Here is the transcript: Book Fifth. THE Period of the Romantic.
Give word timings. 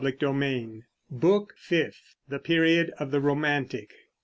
Book 1.11 1.53
Fifth. 1.57 2.15
THE 2.27 2.39
Period 2.39 2.89
of 2.97 3.11
the 3.11 3.21
Romantic. 3.21 3.93